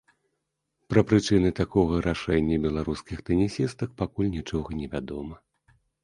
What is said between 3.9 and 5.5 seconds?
пакуль нічога невядома.